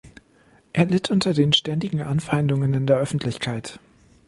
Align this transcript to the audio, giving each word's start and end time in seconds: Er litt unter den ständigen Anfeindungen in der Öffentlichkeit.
Er 0.73 0.85
litt 0.87 1.11
unter 1.11 1.31
den 1.31 1.53
ständigen 1.53 2.01
Anfeindungen 2.01 2.73
in 2.73 2.87
der 2.87 2.97
Öffentlichkeit. 2.97 3.79